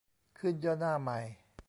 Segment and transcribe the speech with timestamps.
[0.37, 1.19] ขึ้นย่อหน้าใหม่